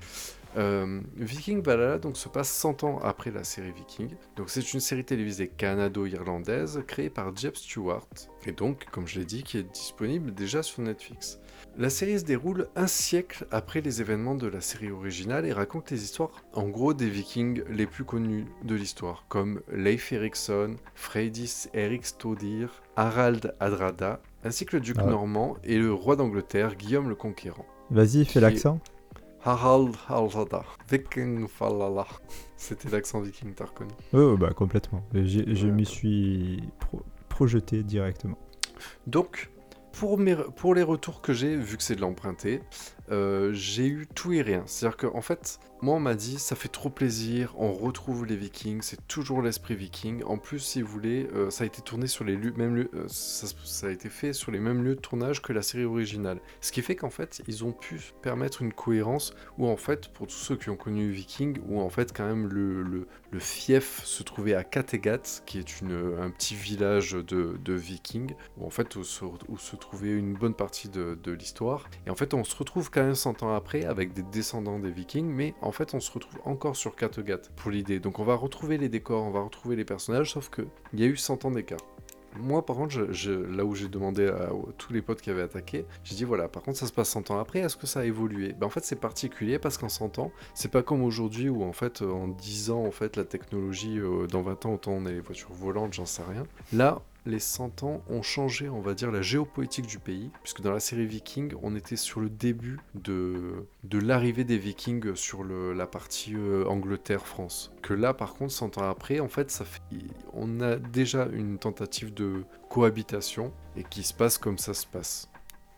[0.56, 4.10] Euh, Viking Valhalla donc, se passe 100 ans après la série Viking.
[4.36, 8.06] Donc c'est une série télévisée canado-irlandaise créée par Jeb Stewart
[8.46, 11.40] et donc, comme je l'ai dit, qui est disponible déjà sur Netflix.
[11.76, 15.90] La série se déroule un siècle après les événements de la série originale et raconte
[15.90, 21.68] les histoires en gros des vikings les plus connus de l'histoire, comme Leif Erikson, Freydis
[21.74, 25.04] Erikstodir, Harald Hadrada, ainsi que le duc Ah.
[25.06, 27.66] normand et le roi d'Angleterre Guillaume le Conquérant.
[27.90, 28.80] Vas-y, fais l'accent.
[29.46, 32.04] Harald Hadrada, Viking Valhalla.
[32.56, 33.92] C'était l'accent viking, t'as reconnu.
[34.12, 35.02] Oui, bah complètement.
[35.14, 35.72] Je Ouais.
[35.72, 38.36] m'y suis pro- projeté directement.
[39.06, 39.50] Donc,
[39.92, 42.60] pour, mes, pour les retours que j'ai, vu que c'est de l'emprunter,
[43.10, 44.62] euh, j'ai eu tout et rien.
[44.66, 48.80] C'est-à-dire qu'en fait, moi, on m'a dit, ça fait trop plaisir, on retrouve les vikings,
[48.80, 50.22] c'est toujours l'esprit viking.
[50.24, 53.86] En plus, si vous voulez, euh, ça a été tourné sur les lieux, euh, ça,
[53.86, 56.40] a été fait sur les mêmes lieux de tournage que la série originale.
[56.62, 60.26] Ce qui fait qu'en fait, ils ont pu permettre une cohérence où, en fait, pour
[60.26, 63.06] tous ceux qui ont connu Viking, où en fait, quand même, le,
[63.38, 68.96] fief se trouvait à Kattegat, qui est un petit village de, vikings, où en fait,
[68.96, 71.90] où se, où se trouvait une bonne partie de, de l'histoire.
[72.06, 74.90] Et en fait, on se retrouve quand même 100 ans après avec des descendants des
[74.90, 78.00] vikings, mais en fait, on se retrouve encore sur Kattegat pour l'idée.
[78.00, 80.62] Donc, on va retrouver les décors, on va retrouver les personnages, sauf que
[80.94, 81.80] il y a eu 100 ans d'écart.
[82.38, 85.84] Moi, par contre, je, là où j'ai demandé à, tous les potes qui avaient attaqué,
[86.04, 88.04] j'ai dit voilà, par contre, ça se passe 100 ans après, est-ce que ça a
[88.04, 88.54] évolué?
[88.54, 91.72] Ben, En fait, c'est particulier parce qu'en 100 ans, c'est pas comme aujourd'hui où en
[91.74, 95.10] fait, en 10 ans, en fait, la technologie, euh, dans 20 ans, autant on a
[95.10, 96.44] les voitures volantes, j'en sais rien.
[96.72, 100.72] Là, les 100 ans ont changé, on va dire, la géopolitique du pays, puisque dans
[100.72, 105.86] la série Viking, on était sur le début de, de l'arrivée des Vikings sur la
[105.86, 107.72] partie euh, Angleterre-France.
[107.82, 109.82] Que là, par contre, 100 ans après, en fait, ça fait,
[110.32, 115.28] on a déjà une tentative de cohabitation et qui se passe comme ça se passe.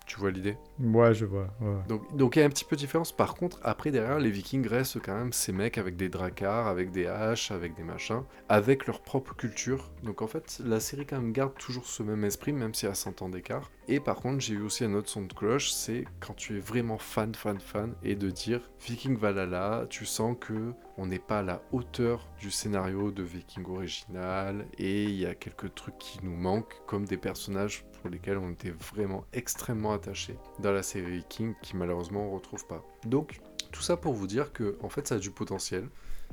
[0.09, 1.49] Tu vois l'idée Ouais, je vois.
[1.61, 1.77] ouais.
[1.87, 3.13] donc, donc il y a un petit peu de différence.
[3.13, 6.91] Par contre, après, derrière, les Vikings restent quand même ces mecs avec des dracars, avec
[6.91, 9.91] des haches, avec des machins, avec leur propre culture.
[10.03, 12.93] Donc en fait, la série quand même garde toujours ce même esprit, même s'il y
[12.93, 13.71] a 100 ans d'écart.
[13.87, 16.61] Et par contre, j'ai eu aussi un autre son de cloche, c'est quand tu es
[16.61, 21.39] vraiment fan, fan, fan, et de dire Viking Valhalla, tu sens que on n'est pas
[21.39, 26.19] à la hauteur du scénario de Viking original, et il y a quelques trucs qui
[26.23, 31.11] nous manquent, comme des personnages pour lesquels on était vraiment extrêmement attachés dans la série
[31.19, 32.83] Viking, qui malheureusement on retrouve pas.
[33.07, 33.41] Donc,
[33.73, 35.89] tout ça pour vous dire que en fait ça a du potentiel,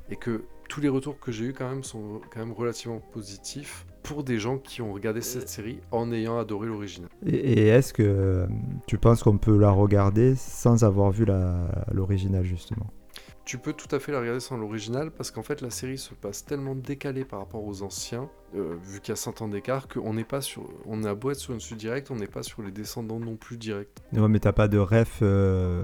[0.09, 3.85] et que tous les retours que j'ai eu quand même sont quand même relativement positifs
[4.03, 7.09] pour des gens qui ont regardé cette série en ayant adoré l'original.
[7.25, 8.47] Et, et est-ce que euh,
[8.87, 11.25] tu penses qu'on peut la regarder sans avoir vu
[11.91, 12.87] l'original, justement?
[13.45, 16.15] Tu peux tout à fait la regarder sans l'original parce qu'en fait la série se
[16.15, 19.87] passe tellement décalée par rapport aux anciens, euh, vu qu'il y a 100 ans d'écart,
[19.87, 22.41] qu'on n'est pas sur, on a beau être sur une suite directe, on n'est pas
[22.41, 23.89] sur les descendants non plus directs.
[24.13, 25.19] Non, mais t'as pas de ref.
[25.21, 25.83] euh,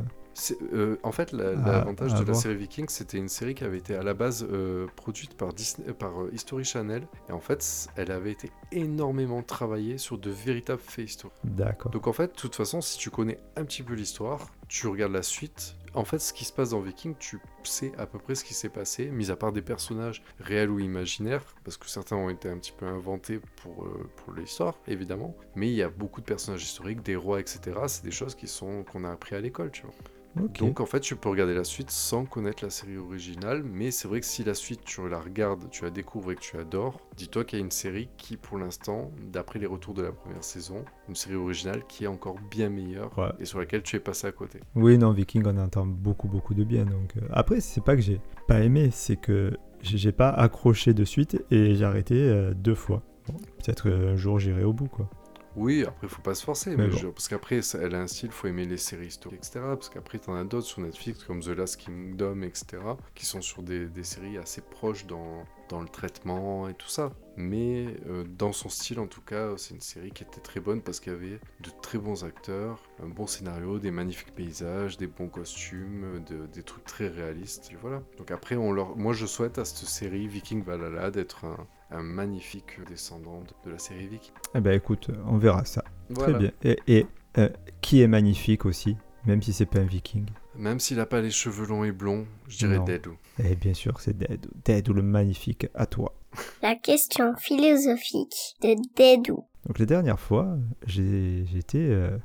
[0.74, 3.64] euh, en fait, la- À- l'avantage à de la série Viking, c'était une série qui
[3.64, 7.42] avait été à la base euh, produite par, Disney, par euh, History Channel, et en
[7.42, 11.38] fait, elle avait été énormément travaillée sur de véritables faits historiques.
[11.44, 11.92] D'accord.
[11.92, 15.12] Donc en fait, de toute façon, si tu connais un petit peu l'histoire, tu regardes
[15.14, 15.76] la suite.
[15.94, 18.54] En fait, ce qui se passe dans Viking, tu sais à peu près ce qui
[18.54, 22.48] s'est passé, mis à part des personnages réels ou imaginaires, parce que certains ont été
[22.50, 25.36] un petit peu inventés pour, euh, pour l'histoire, évidemment.
[25.56, 27.78] Mais il y a beaucoup de personnages historiques, des rois, etc.
[27.88, 29.94] C'est des choses qui sont qu'on a appris à l'école, tu vois.
[30.36, 34.08] Donc en fait, tu peux regarder la suite sans connaître la série originale, mais c'est
[34.08, 37.00] vrai que si la suite tu la regardes, tu la découvres et que tu adores,
[37.18, 40.44] dis-toi qu'il y a une série qui pour l'instant, d'après les retours de la première
[40.44, 43.30] saison, une série originale qui est encore bien meilleure Ouais.
[43.40, 44.60] et sur laquelle tu es passé à côté.
[44.76, 46.86] Oui, non, Viking, on entend beaucoup, beaucoup de bien.
[46.86, 51.04] Donc, euh, Après, c'est pas que j'ai pas aimé, c'est que j'ai pas accroché de
[51.04, 53.04] suite et j'ai arrêté euh, deux fois.
[53.28, 55.10] Bon, Peut-être euh, un jour j'irai au bout, quoi.
[55.56, 56.98] Oui, après faut pas se forcer, Mais mais bon.
[56.98, 59.76] je- parce qu'après elle a un style, faut aimer les séries historiques, etc.
[59.76, 62.98] Parce qu'après t'en as d'autres sur Netflix comme The Last Kingdom, etc.
[63.16, 67.12] qui sont sur des, des séries assez proches dans, dans le traitement et tout ça.
[67.36, 70.82] Mais euh, dans son style en tout cas, c'est une série qui était très bonne
[70.82, 75.08] parce qu'il y avait de très bons acteurs, un bon scénario, des magnifiques paysages, des
[75.08, 77.70] bons costumes, de- des trucs très réalistes.
[77.74, 78.02] Et voilà.
[78.18, 78.96] Donc après, on leur...
[78.96, 83.78] moi je souhaite à cette série Viking Valhalla d'être un, un magnifique descendant de- la
[83.78, 84.34] série Viking.
[84.56, 85.84] Eh ben écoute, on verra ça.
[86.10, 86.34] Voilà.
[86.34, 86.52] Très bien.
[86.64, 87.06] Et, et,
[87.38, 87.50] euh,
[87.82, 90.26] qui est magnifique aussi, même si c'est pas un Viking.
[90.56, 92.84] Même s'il n'a pas les cheveux longs et blonds, je dirais Non.
[92.84, 93.16] Deadou.
[93.44, 94.46] Eh bien sûr, c'est Dead.
[94.66, 96.14] Dead ou le magnifique à toi.
[96.62, 99.46] La question philosophique de Dédou.
[99.66, 102.18] Donc les dernières fois, j'ai- j'étais euh,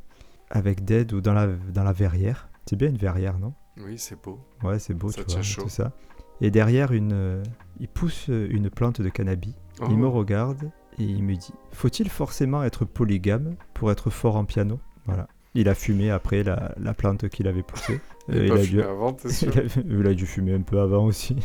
[0.51, 2.49] avec Dead ou dans la, dans la verrière.
[2.69, 3.53] C'est bien une verrière, non?
[3.79, 4.41] Oui, c'est beau.
[4.63, 5.63] Ouais, c'est beau, Ça tu vois, chaud.
[5.63, 5.93] tout ça.
[6.41, 7.43] Et derrière, une, euh,
[7.81, 9.55] il pousse euh, une plante de cannabis.
[9.81, 9.87] Oh.
[9.91, 14.45] Il me regarde et il me dit Faut-il forcément être polygame pour être fort en
[14.45, 14.79] piano?
[15.07, 15.29] Voilà.
[15.55, 18.01] Il a fumé après la, la plante qu'il avait poussée.
[18.29, 19.53] Il Euh, a il, a dû, avant, sûr?
[19.55, 19.63] il, a,
[20.01, 21.37] il a dû fumer un peu avant aussi.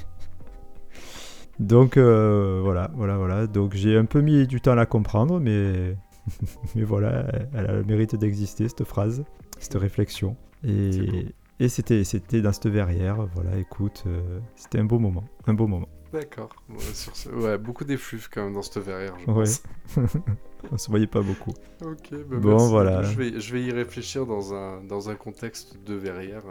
[1.59, 3.47] Donc euh, voilà, voilà, voilà.
[3.47, 5.95] Donc j'ai un peu mis du temps à la comprendre, mais,
[6.75, 9.23] mais voilà, elle a le mérite d'exister, cette phrase,
[9.59, 10.35] cette réflexion.
[10.63, 11.27] Et,
[11.59, 15.67] et c'était, c'était dans cette verrière, voilà, écoute, euh, c'était un beau moment, un beau
[15.67, 15.87] moment.
[16.11, 16.49] D'accord.
[16.69, 19.45] Ouais, ce- ouais, beaucoup d'effluves quand même dans cette verrière, je Ouais.
[19.45, 19.63] pense.
[20.71, 21.53] On se voyait pas beaucoup.
[21.83, 22.69] Ok, bah Bon, merci.
[22.69, 23.01] voilà.
[23.03, 26.43] Je vais, je vais y réfléchir dans un, dans un contexte de verrière.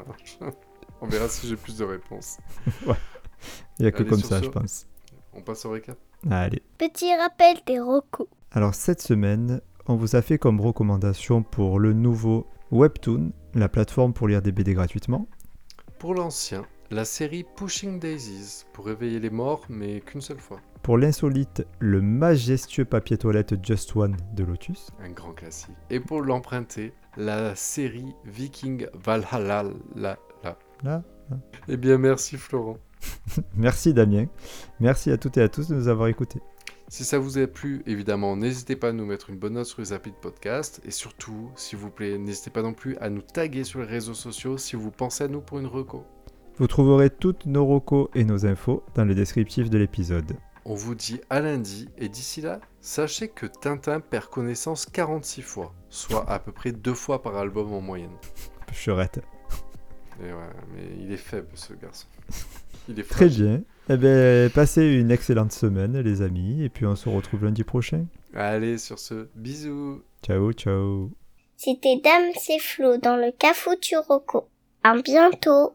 [1.03, 2.39] On verra si j'ai plus de réponses.
[3.79, 4.45] Il n'y a que Allez, comme ça, ce.
[4.45, 4.87] je pense.
[5.33, 5.97] On passe au récap
[6.31, 6.63] Allez.
[6.79, 8.27] Petit rappel des recos.
[8.53, 14.13] Alors cette semaine, on vous a fait comme recommandation pour le nouveau Webtoon, la plateforme
[14.13, 15.29] pour lire des BD gratuitement.
[15.99, 20.61] Pour l'ancien, la série Pushing Daisies, pour réveiller les morts, mais qu'une seule fois.
[20.83, 24.91] Pour l'insolite, le majestueux papier toilette Just One de Lotus.
[25.01, 25.77] Un grand classique.
[25.91, 29.65] Et pour l'emprunter, la série Viking Valhalla.
[29.95, 30.59] La, la.
[30.83, 31.03] Là.
[31.69, 32.79] Eh bien, merci Florent.
[33.57, 34.27] Merci Damien.
[34.79, 36.41] Merci à toutes et à tous de nous avoir écoutés.
[36.91, 39.81] Si ça vous a plu, évidemment, n'hésitez pas à nous mettre une bonne note sur
[39.81, 40.81] les applis de podcast.
[40.85, 44.13] Et surtout, s'il vous plaît, n'hésitez pas non plus à nous taguer sur les réseaux
[44.13, 46.05] sociaux si vous pensez à nous pour une reco.
[46.57, 50.33] Vous trouverez toutes nos recos et nos infos dans le descriptif de l'épisode.
[50.65, 55.73] On vous dit à lundi, et d'ici là, sachez que Tintin perd connaissance 46 fois,
[55.91, 58.17] soit à peu près deux fois par album en moyenne.
[58.85, 59.21] Chorette.
[60.21, 62.09] Et ouais, mais il est faible ce garçon.
[62.89, 63.63] Il est Très bien.
[63.93, 68.07] Eh bien, passez une excellente semaine, les amis, et puis on se retrouve lundi prochain.
[68.35, 70.01] Allez, sur ce, bisous.
[70.25, 71.11] Ciao, ciao.
[71.57, 74.49] C'était Dame c'est Flo dans le Cafuturoco.
[74.85, 75.75] À bientôt.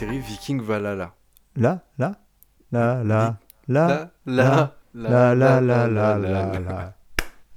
[0.00, 1.12] Série Viking Valhalla.
[1.56, 2.14] Là, là,
[2.72, 3.36] là, là,
[3.68, 6.94] là, La, là, là, là, là, là, là, là,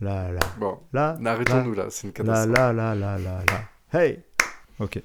[0.02, 2.58] là, là, Bon, là, arrêtons-nous là, c'est une là, catastrophe.
[2.58, 3.98] là, là, là, là, là.
[3.98, 4.20] Hey!
[4.80, 5.02] Ok.